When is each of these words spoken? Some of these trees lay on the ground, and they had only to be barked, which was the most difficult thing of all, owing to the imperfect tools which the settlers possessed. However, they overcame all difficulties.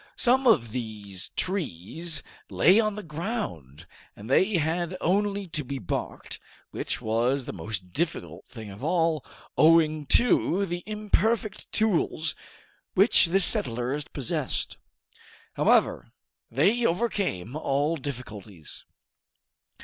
Some 0.17 0.47
of 0.47 0.71
these 0.71 1.29
trees 1.35 2.23
lay 2.49 2.79
on 2.79 2.95
the 2.95 3.03
ground, 3.03 3.85
and 4.15 4.27
they 4.31 4.57
had 4.57 4.97
only 4.99 5.45
to 5.49 5.63
be 5.63 5.77
barked, 5.77 6.39
which 6.71 7.01
was 7.03 7.45
the 7.45 7.53
most 7.53 7.93
difficult 7.93 8.47
thing 8.47 8.71
of 8.71 8.83
all, 8.83 9.23
owing 9.59 10.07
to 10.07 10.65
the 10.65 10.81
imperfect 10.87 11.71
tools 11.71 12.33
which 12.95 13.27
the 13.27 13.39
settlers 13.39 14.05
possessed. 14.05 14.79
However, 15.53 16.11
they 16.49 16.83
overcame 16.83 17.55
all 17.55 17.95
difficulties. 17.95 18.85